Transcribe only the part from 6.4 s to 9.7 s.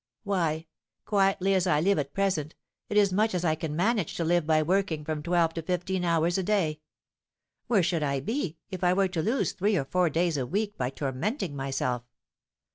day. Where should I be, if I were to lose